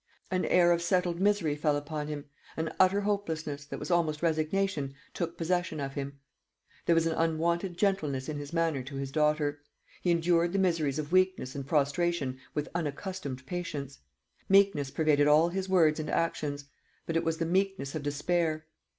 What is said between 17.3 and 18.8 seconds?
the meekness of despair.